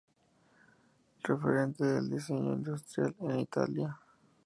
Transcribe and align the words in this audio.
Referente 1.23 1.85
del 1.85 2.09
diseño 2.09 2.53
industrial 2.55 3.15
en 3.19 3.39
Italia. 3.41 3.99